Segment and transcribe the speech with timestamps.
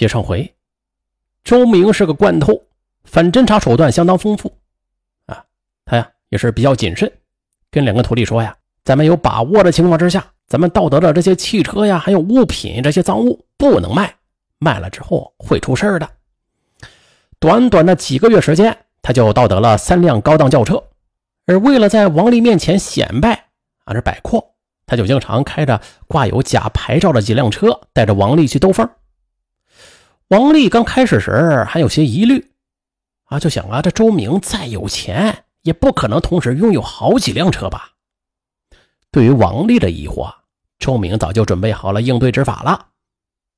[0.00, 0.54] 接上回，
[1.44, 2.58] 周明是个惯偷，
[3.04, 4.50] 反侦查手段相当丰富
[5.26, 5.44] 啊。
[5.84, 7.12] 他呀也是比较谨慎，
[7.70, 14.14] 跟两个徒弟说呀：“咱们有把握的情况之下，咱们盗得的这些汽车呀，还有物品这些赃物不能卖，
[14.58, 16.08] 卖了之后会出事的。”
[17.38, 20.82] 短短的几个月时间，他就盗得了三辆高档轿车，
[21.44, 23.32] 而为了在王丽面前显摆
[23.84, 24.54] 啊这摆阔，
[24.86, 25.78] 他就经常开着
[26.08, 28.88] 挂有假牌照的几辆车，带着王丽去兜风。
[30.30, 32.52] 王丽刚开始时还有些疑虑，
[33.24, 37.90] 啊，就想啊，这周明再有钱，也不可能同时拥有好几辆车吧？
[39.10, 40.32] 对于王丽的疑惑，
[40.78, 42.86] 周明早就准备好了应对之法了。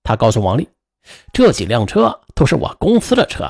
[0.02, 0.66] 他告诉王丽，
[1.30, 3.46] 这几辆车都是我公司的车，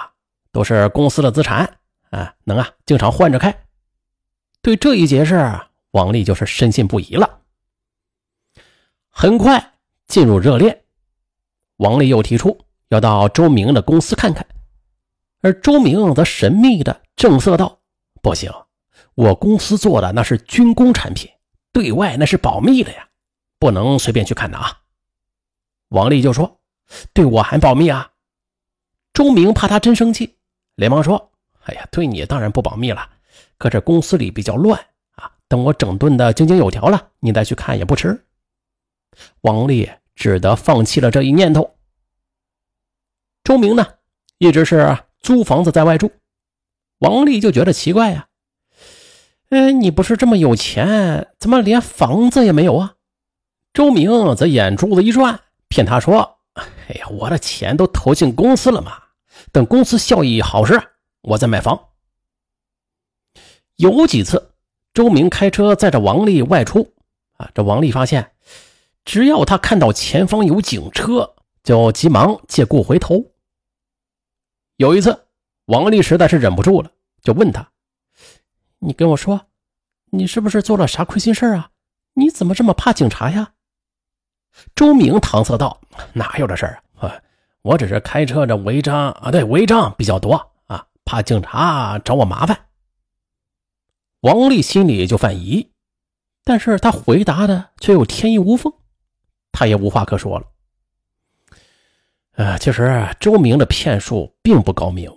[0.51, 1.79] 都是公司的资产，
[2.11, 3.57] 啊，能啊，经常换着开。
[4.63, 5.61] 对这一解释，
[5.93, 7.39] 王丽就是深信不疑了。
[9.11, 9.75] 很快
[10.09, 10.83] 进入热恋，
[11.77, 12.59] 王丽又提出。
[12.93, 14.47] 要到周明的公司看看，
[15.41, 17.81] 而周明则神秘的正色道
[18.21, 18.53] ：“不行，
[19.15, 21.31] 我公司做的那是军工产品，
[21.73, 23.09] 对外那是保密的呀，
[23.59, 24.81] 不能随便去看的啊。”
[25.89, 26.61] 王丽就说
[27.15, 28.11] ：“对我还保密啊？”
[29.15, 30.37] 周明怕他真生气，
[30.75, 31.33] 连忙说
[31.65, 33.09] ：“哎呀，对你当然不保密了，
[33.57, 34.79] 可这公司里比较乱
[35.13, 38.27] 啊，等我整顿的井井有条了，你再去看也不迟。”
[39.41, 41.75] 王丽只得放弃了这一念头。
[43.45, 43.87] 周明呢，
[44.39, 46.11] 一直是租房子在外住。
[46.99, 48.29] 王丽就觉得奇怪呀，
[49.49, 52.95] 哎，你不是这么有钱，怎么连房子也没有啊？
[53.75, 59.03] 周明则眼珠子一转，骗他说：“哎呀，我的钱都投进公司了嘛，
[59.51, 60.81] 等公司效益好时，
[61.23, 61.89] 我再买房。”
[63.77, 64.53] 有几次，
[64.95, 66.93] 周明开车载着王丽外出，
[67.39, 68.31] 啊，这王丽发现，
[69.05, 73.32] 只要他看到前方有警车，就急忙借故回头。
[74.83, 75.27] 有一次，
[75.67, 76.91] 王丽实在是忍不住了，
[77.23, 77.71] 就问他
[78.83, 79.47] ：“你跟我说，
[80.11, 81.71] 你是不是做了啥亏心事啊？
[82.15, 83.53] 你怎么这么怕警察呀？”
[84.75, 85.81] 周明搪塞道
[86.15, 87.23] ：“哪有这事儿啊？
[87.63, 92.67] 我只是开车这违章啊，对，违章比较多啊，怕警察找我麻烦。”
[94.23, 95.71] 王丽心里就犯疑，
[96.43, 98.73] 但是他回答的却又天衣无缝，
[99.53, 100.47] 他也无话可说了。
[102.35, 105.11] 呃，其实周明的骗术并不高明，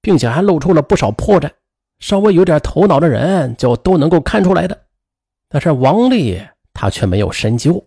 [0.00, 1.50] 并且还露出了不少破绽，
[1.98, 4.84] 稍微有点头脑的人就都能够看出来的。
[5.48, 6.40] 但是王丽
[6.72, 7.84] 她却没有深究，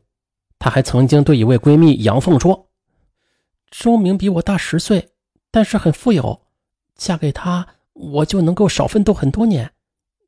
[0.59, 2.69] 她还曾经对一位闺蜜杨凤说
[3.71, 5.09] ：“周明比我大十岁，
[5.49, 6.41] 但是很富有，
[6.95, 9.71] 嫁给他我就能够少奋斗很多年，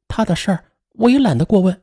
[0.07, 0.63] 他的事儿
[0.93, 1.81] 我也懒得过问。”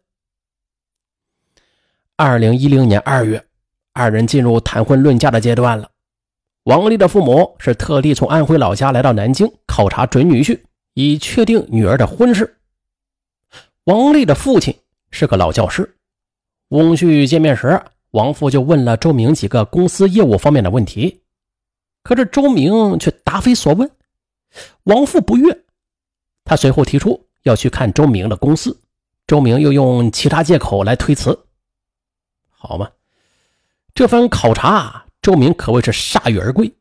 [2.17, 3.47] 二零一零年二月，
[3.93, 5.91] 二人进入谈婚论嫁的阶段了。
[6.67, 10.61] 王丽的父母是特地从安徽老家来到南京考察准女婿，
[10.95, 12.59] 以确定女儿的婚事。
[13.85, 14.77] 王丽的父亲
[15.13, 15.97] 是个老教师，
[16.71, 21.23] 翁婿见面时，王父就问了周明几个公司业务方面的问题，
[22.03, 23.89] 可是周明却答非所问。
[24.83, 25.57] 王父不悦，
[26.43, 28.77] 他随后提出要去看周明的公司，
[29.29, 31.47] 周明又用其他借口来推辞。
[32.51, 32.91] 好嘛，
[33.95, 35.06] 这番考察。
[35.27, 36.73] 周明可谓是铩羽而归，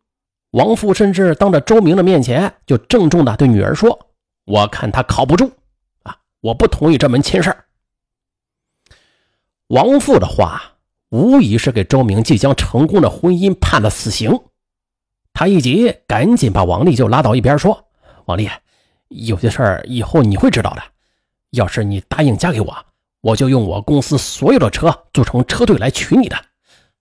[0.51, 4.07] 王父甚至当着周明的面前就郑重地对女儿说
[4.45, 5.51] ：“我看他靠不住
[6.03, 7.51] 啊，我不同意这门亲事。”
[9.69, 10.61] 王父的话
[11.09, 14.39] 无疑是给周明即将成功的婚姻判了死刑。
[15.33, 17.87] 他一急，赶紧把王丽就拉到一边说
[18.25, 18.47] ：“王丽，
[19.07, 20.83] 有些事儿以后你会知道的。
[21.49, 22.85] 要是你答应嫁给我，
[23.21, 26.37] 我就用我公司所有的车组成车队来娶你的。”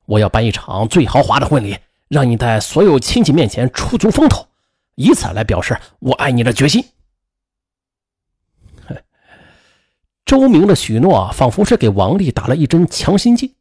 [0.06, 1.76] 我要办一场最豪华的婚礼，
[2.09, 4.47] 让你在所有亲戚面前出足风头，
[4.94, 6.84] 以此来表示我爱你的决心。
[10.26, 13.54] 周明的许诺仿佛是给王丽打了一针强心剂，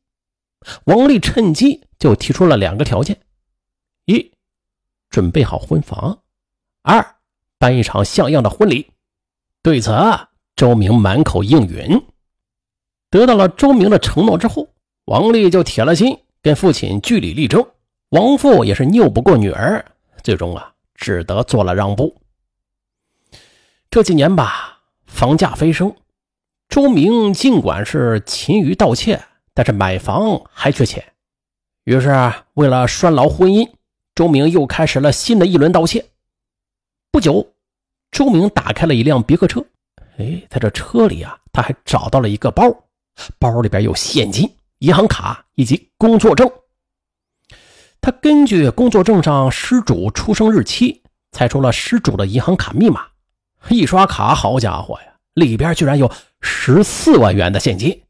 [0.86, 3.20] 王丽趁机就提出了两个条件：
[4.06, 4.32] 一，
[5.10, 6.20] 准备好婚房；
[6.82, 7.16] 二，
[7.58, 8.92] 办一场像样的婚礼。
[9.62, 9.92] 对此，
[10.56, 12.02] 周明满口应允。
[13.10, 14.68] 得到了周明的承诺之后，
[15.06, 16.18] 王丽就铁了心。
[16.44, 17.66] 跟父亲据理力争，
[18.10, 19.84] 王父也是拗不过女儿，
[20.24, 22.14] 最终啊，只得做了让步。
[23.90, 25.96] 这几年吧，房价飞升，
[26.68, 29.24] 周明尽管是勤于盗窃，
[29.54, 31.02] 但是买房还缺钱，
[31.86, 32.12] 于是
[32.56, 33.66] 为了拴牢婚姻，
[34.14, 36.04] 周明又开始了新的一轮盗窃。
[37.10, 37.54] 不久，
[38.12, 39.66] 周明打开了一辆别克车，
[40.18, 42.66] 哎，在这车里啊，他还找到了一个包，
[43.40, 44.54] 包里边有现金。
[44.80, 46.52] 银行卡以及工作证，
[48.02, 53.08] 他根据工作证上失主出生日期，猜出了失主的银行卡密码。
[53.70, 56.12] 一刷卡，好家伙呀，里边居然有
[56.42, 58.04] 十四万元的现金。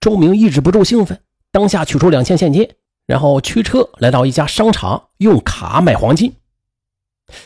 [0.00, 2.68] 周明抑制不住兴奋，当下取出两千现金，
[3.06, 6.34] 然后驱车来到一家商场，用卡买黄金。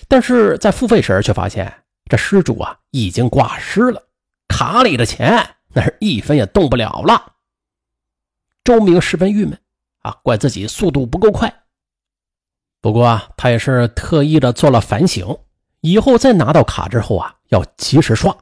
[0.08, 1.72] 但是在付费时，却发现
[2.08, 4.02] 这失主啊已经挂失了，
[4.48, 7.33] 卡里的钱那是一分也动不了了。
[8.64, 9.58] 周明十分郁闷
[10.00, 11.54] 啊，怪自己速度不够快。
[12.80, 15.38] 不过啊，他也是特意的做了反省，
[15.82, 18.34] 以后再拿到卡之后啊，要及时刷。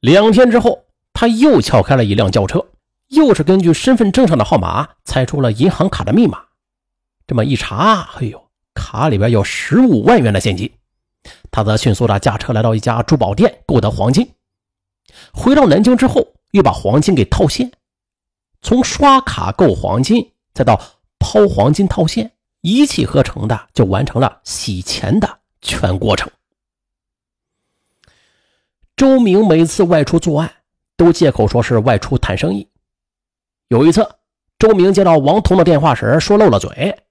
[0.00, 0.84] 两天之后，
[1.14, 2.66] 他又撬开了一辆轿车，
[3.08, 6.44] 又是根据身份证上的号码猜出了银行卡的密码。
[7.26, 8.50] 这么一查，哎呦！
[8.74, 10.70] 卡里边有十五万元的现金，
[11.50, 14.28] 他则迅速的驾车来到一家珠宝店购得黄金。
[15.32, 17.72] 回到南京之后，又把黄金给套现。
[18.64, 20.80] 从刷卡购黄金，再到
[21.18, 22.32] 抛黄金套现，
[22.62, 26.32] 一气呵成的就完成了洗钱的全过程。
[28.96, 30.50] 周明每次外出作案，
[30.96, 32.66] 都借口说是外出谈生意。
[33.68, 34.08] 有一次，
[34.58, 37.04] 周明接到王彤的电话时，说漏了嘴。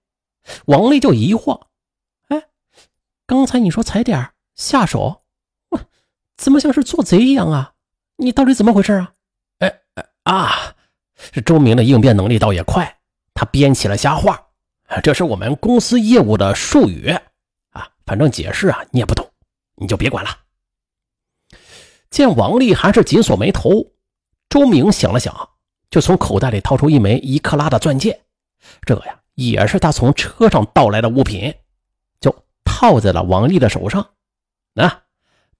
[0.66, 1.62] 王丽就疑惑
[2.30, 2.48] ：“哎，
[3.28, 5.22] 刚才你说踩点下手，
[6.36, 7.74] 怎么像是做贼一样啊？
[8.16, 9.14] 你到底怎么回事啊？”
[9.60, 10.76] 哎哎啊，
[11.32, 12.98] 这周明的应变能力倒也快，
[13.34, 14.48] 他编起了瞎话
[15.02, 17.10] ：“这是我们公司业务的术语
[17.72, 19.28] 啊，反正解释啊你也不懂，
[19.76, 20.30] 你就别管了。”
[22.10, 23.92] 见王丽还是紧锁眉头，
[24.50, 25.50] 周明想了想，
[25.90, 28.22] 就从口袋里掏出一枚一克拉的钻戒，
[28.86, 29.20] 这呀。
[29.36, 31.52] 也是他从车上盗来的物品，
[32.22, 32.32] 就
[32.64, 34.08] 套在了王丽的手上。
[34.74, 35.02] 那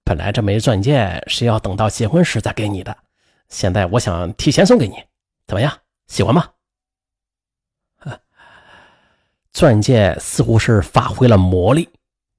[0.04, 2.96] 本来这枚钻戒是要等到结婚时再给你的，
[3.48, 5.02] 现在我想提前送给你，
[5.46, 5.72] 怎么样？
[6.06, 6.50] 喜欢吗？
[9.52, 11.88] 钻戒似乎是发挥了魔力，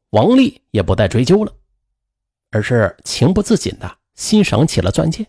[0.10, 1.54] 王丽也不再追究了，
[2.52, 5.25] 而是情不自禁的欣赏起了钻戒。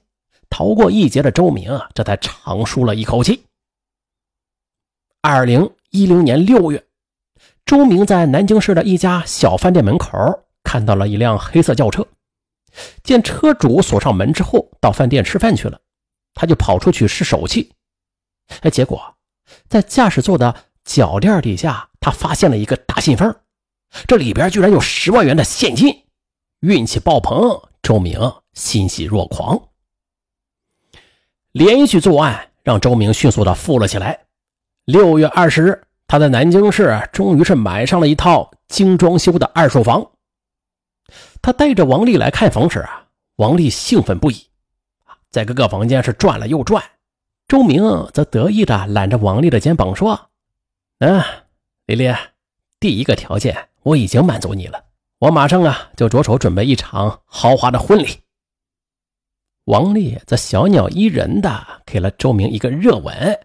[0.49, 3.45] 逃过一劫的周明啊，这才长舒了一口气。
[5.21, 5.71] 二零。
[5.91, 6.85] 一零年六月，
[7.65, 10.11] 周明在南京市的一家小饭店门口
[10.63, 12.07] 看到了一辆黑色轿车，
[13.03, 15.81] 见车主锁上门之后到饭店吃饭去了，
[16.37, 17.73] 他就跑出去试手气。
[18.61, 19.17] 哎，结果
[19.69, 20.55] 在驾驶座的
[20.85, 23.35] 脚垫底下，他发现了一个大信封，
[24.07, 26.05] 这里边居然有十万元的现金，
[26.61, 28.21] 运气爆棚，周明
[28.53, 29.61] 欣喜若狂。
[31.51, 34.27] 连续作案让周明迅速的富了起来。
[34.85, 35.83] 六月二十日。
[36.09, 40.09] 他在南京市终于是买上了一套精装修的二手房。
[41.43, 43.09] 他带着王丽来看房时啊，
[43.39, 44.47] 王丽兴奋不已，
[45.37, 46.83] 在各个房间是转了又转。
[47.47, 47.83] 周明
[48.15, 50.31] 则得意的揽着王丽的肩膀说
[51.01, 51.23] ：“嗯，
[51.85, 52.11] 丽丽，
[52.81, 54.83] 第一个条件我已经满足你了，
[55.19, 58.09] 我马上啊就着手准备一场豪华的婚礼。”
[59.67, 63.39] 王丽则小鸟依人的给了周明一个热吻，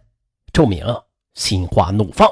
[0.53, 0.85] 周明
[1.33, 2.25] 心花怒放。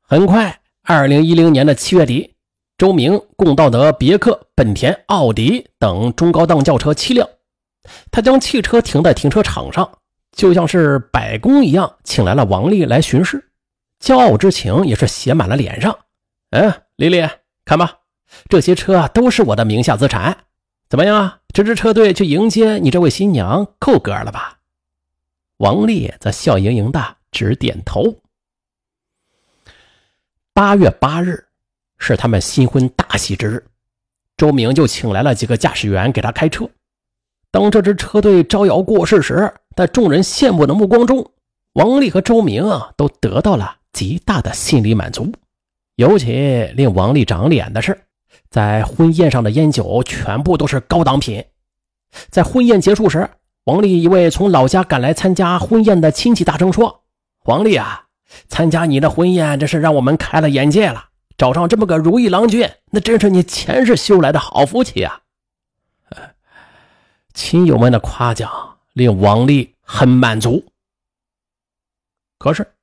[0.00, 2.34] 很快，二零一零年的七月底，
[2.76, 7.28] 周明共盗得别克、本田、奥迪等中高档轿车七辆。
[8.10, 9.98] 他将汽车停在停车场上，
[10.32, 13.50] 就像是摆工一样，请来了王丽来巡视，
[14.00, 15.98] 骄傲之情也是写满了脸上。
[16.50, 17.28] 嗯，丽丽，
[17.64, 17.98] 看吧，
[18.48, 20.36] 这些车都是我的名下资产。
[20.88, 21.40] 怎么样？
[21.54, 24.58] 这支车队去迎接你这位新娘，够格了吧？
[25.58, 28.20] 王丽则笑盈盈的直点头。
[30.52, 31.46] 八月八日
[31.98, 33.64] 是他们新婚大喜之日，
[34.36, 36.68] 周明就请来了几个驾驶员给他开车。
[37.52, 41.30] 当这支车队招摇过市时，在众人羡慕的目光中，
[41.74, 45.30] 王丽和周明啊都得到了极大的心理满足。
[45.96, 48.00] 尤其令王丽长脸的是，
[48.48, 51.44] 在婚宴上的烟酒全部都是高档品。
[52.30, 53.28] 在婚宴结束时，
[53.64, 57.02] 王丽一位从老家赶来参加婚宴的亲戚大声说
[57.44, 58.06] ：“王丽啊！”
[58.48, 61.04] 参加你的婚宴，真是让我们开了眼界了。
[61.36, 65.20] 找上这么个如意郎君，那真是你前世修来的好福气啊！
[67.34, 70.64] 亲友们的夸奖令王丽很满足。
[72.38, 72.74] 可是，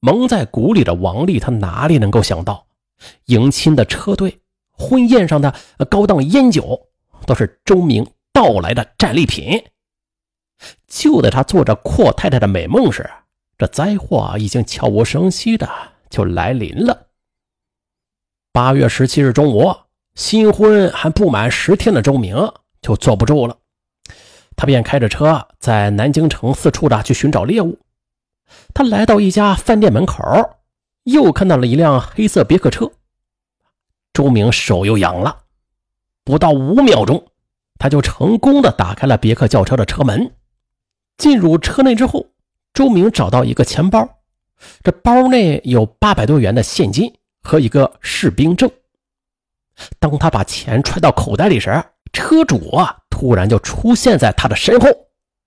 [0.00, 2.66] 蒙在鼓里的王丽，她哪里能够想到，
[3.26, 4.40] 迎亲的车队、
[4.72, 5.54] 婚宴上的
[5.88, 6.88] 高档烟酒，
[7.26, 9.64] 都是周明盗来的战利品。
[10.86, 13.08] 就在他做着阔太太的美梦时，
[13.58, 15.68] 这灾祸已经悄无声息的
[16.10, 17.08] 就来临了。
[18.52, 19.74] 八月十七日中午，
[20.14, 22.36] 新婚还不满十天的周明
[22.80, 23.56] 就坐不住了，
[24.62, 27.80] 他便开着车在南京城四处的去寻找猎物。
[28.72, 30.22] 他来到一家饭店门口，
[31.02, 32.92] 又看到了一辆黑色别克车。
[34.12, 35.36] 周明手又痒了，
[36.22, 37.26] 不到五秒钟，
[37.76, 40.32] 他就成功的打开了别克轿车的车门。
[41.16, 42.26] 进入车内之后，
[42.72, 44.08] 周明找到一个钱包，
[44.84, 48.70] 这包内有八百多元的现金和一个士兵证。
[49.98, 54.88] 当他把钱揣到口袋里时，车主啊突然就出现在他的身后，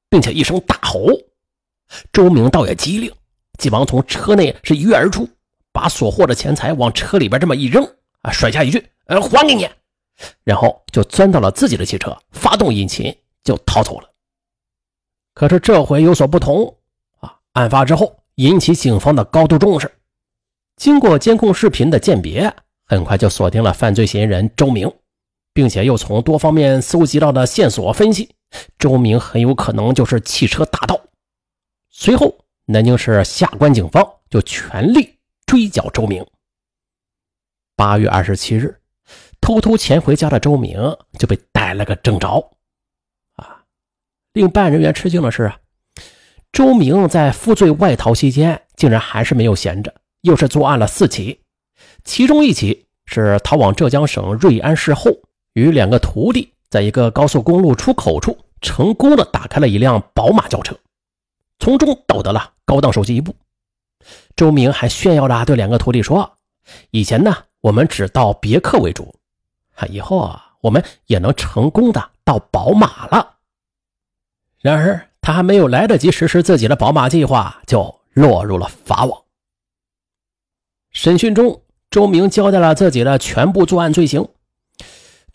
[0.10, 1.10] 并且一声大吼。
[2.13, 3.12] 周明倒也机灵，
[3.58, 5.27] 急忙从车内是一跃而出，
[5.74, 7.84] 把所获的钱财往车里边这么一扔。
[8.22, 8.32] 啊！
[8.32, 9.70] 甩下一句：“呃，还给你。”
[10.46, 13.13] 然后就钻到了自己的汽车，发动引擎
[13.44, 14.10] 就逃走了。
[15.34, 16.77] 可是这回有所不同
[17.20, 17.36] 啊！
[17.51, 19.91] 案发之后引起警方的高度重视，
[20.77, 22.55] 经过监控视频的鉴别，
[22.86, 24.89] 很快就锁定了犯罪嫌疑人周明，
[25.55, 28.35] 并且又从多方面搜集到的线索分析，
[28.77, 31.00] 周明很有可能就是汽车大盗。
[31.89, 36.25] 随后，南京市下关警方就全力追缴周明。
[37.77, 38.81] 八月二十七日，
[39.39, 40.77] 偷偷潜回家的周明
[41.17, 42.51] 就被逮了个正着。
[43.38, 43.63] 啊，
[44.33, 45.57] 令办案人员吃惊的是啊，
[46.51, 51.39] 周明在负罪外逃期间，竟然还是没有闲着，又是作案了四起。
[52.03, 55.12] 其中一起是逃往浙江省瑞安市后，
[55.55, 60.77] 与两个徒弟在一个高速公路出口处，成功的打开了一辆宝马轿车，
[61.59, 63.35] 从中盗得了高档手机一部。
[64.35, 66.38] 周明还炫耀着对两个徒弟说
[66.91, 67.35] ：“以前呢。”
[67.65, 69.15] 我们只盗别克为主，
[69.74, 73.38] 啊，以后啊，我们也能成功的盗宝马了。
[74.59, 79.19] 然而，他还没有来得及实施自己的宝马计划，就落入了法网。
[80.91, 84.29] 审讯中，周明交代了自己的全部作案罪行。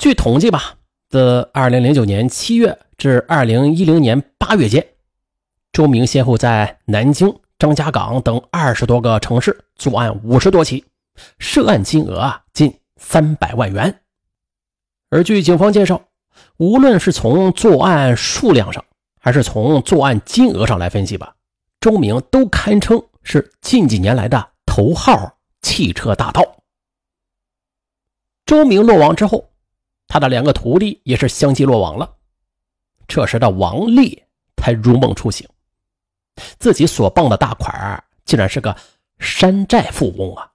[0.00, 0.78] 据统计吧，
[1.10, 4.94] 自2009年7月至2010年8月间，
[5.72, 10.86] 周明先后在南京、张家港等二十多个城市作案五十多起。
[11.38, 14.00] 涉案金额啊近三百万元，
[15.10, 16.00] 而据警方介绍，
[16.56, 18.82] 无论是从作案数量上，
[19.20, 21.34] 还是从作案金额上来分析吧，
[21.78, 26.56] 周明都堪称是近几年来的头号汽车大盗。
[28.46, 29.50] 周明落网之后，
[30.10, 32.16] 他的两个徒弟也是相继落网了。
[33.06, 34.20] 这时的王丽
[34.56, 35.48] 才如梦初醒，
[36.58, 38.76] 自己所傍的大款竟然是个
[39.20, 40.50] 山寨富翁啊！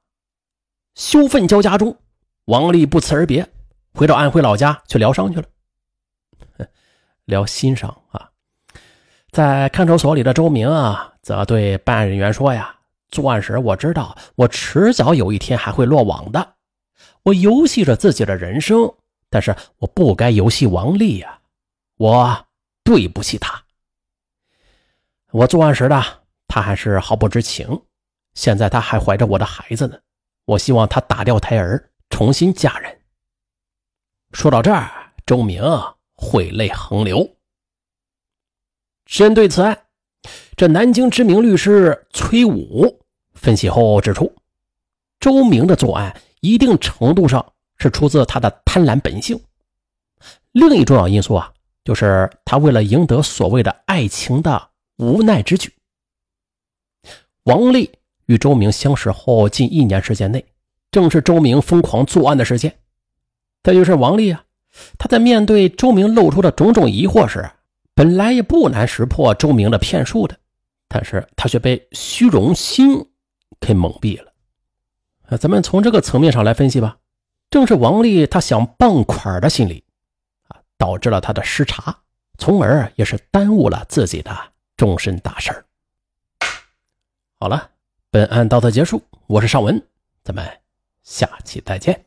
[0.96, 1.98] 羞愤交加中，
[2.46, 3.50] 王丽不辞而别，
[3.94, 5.48] 回到安徽老家去疗伤去了。
[7.24, 8.30] 疗心伤啊！
[9.32, 12.76] 在看守所里的周明啊，则对办案人员说：“呀，
[13.10, 16.56] 作案时我知道我迟早有一天还会落网的，
[17.24, 18.94] 我游戏着自己的人生，
[19.36, 21.42] 但是我不该游戏王丽呀，
[21.98, 22.48] 我
[22.86, 23.62] 对不起他。
[25.32, 26.02] 我作案时的
[26.48, 27.82] 他还是毫不知情，
[28.34, 30.00] 现在他还怀着我的孩子呢。”
[30.48, 33.02] 我希望他打掉胎儿，重新嫁人。
[34.32, 35.62] 说到这儿，周明
[36.14, 37.30] 会泪横流。
[39.04, 39.88] 针对此案，
[40.56, 44.34] 这南京知名律师崔武分析后指出，
[45.20, 49.40] 周明的作案一定程度上是出自他的贪婪本性。
[50.52, 51.52] 另一重要因素啊，
[51.84, 55.74] 就是他为了赢得所谓的爱情的无奈之举。
[57.44, 57.92] 王丽。
[58.28, 60.44] 与周明相识后近一年时间内，
[60.90, 62.76] 正是周明疯狂作案的时间。
[63.62, 64.44] 再就是王丽啊，
[64.98, 67.48] 他在面对周明露出的种种疑惑时，
[67.94, 70.36] 本来也不难识破周明的骗术的，
[70.88, 72.98] 但是他却被虚荣心
[73.60, 74.34] 给蒙蔽了。
[75.28, 76.98] 啊，咱们从这个层面上来分析吧，
[77.50, 79.84] 正是王丽她想傍款的心理
[80.48, 81.98] 啊，导致了她的失察，
[82.38, 85.66] 从而也是耽误了自己的终身大事
[87.40, 87.72] 好了。
[88.10, 89.82] 本案到此结束，我是尚文，
[90.24, 90.46] 咱们
[91.04, 92.06] 下期再见。